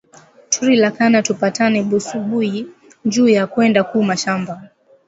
[0.49, 2.61] Turi lakana tupatane busubuyi
[3.05, 4.53] njuya kwenda ku mashamba